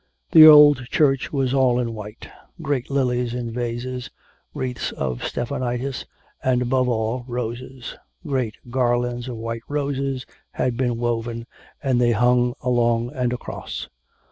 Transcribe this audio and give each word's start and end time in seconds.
The 0.31 0.47
old 0.47 0.87
church 0.89 1.31
was 1.31 1.53
all 1.53 1.77
in 1.77 1.93
white; 1.93 2.27
great 2.59 2.89
lilies 2.89 3.35
in 3.35 3.51
vases, 3.51 4.09
wreaths 4.51 4.91
of 4.93 5.21
stephanotis; 5.21 6.05
and, 6.43 6.63
above 6.63 6.89
all, 6.89 7.23
roses 7.27 7.95
great 8.25 8.55
garlands 8.71 9.27
of 9.27 9.35
white 9.35 9.61
roses 9.69 10.25
had 10.53 10.75
been 10.75 10.97
woven, 10.97 11.45
and 11.83 12.01
they 12.01 12.13
hung 12.13 12.55
along 12.63 13.13
and 13.13 13.31
across. 13.31 13.89